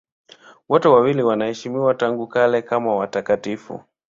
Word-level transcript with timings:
Wote 0.69 0.87
wawili 0.87 1.23
wanaheshimiwa 1.23 1.93
tangu 1.95 2.27
kale 2.27 2.61
kama 2.61 2.95
watakatifu. 2.95 3.83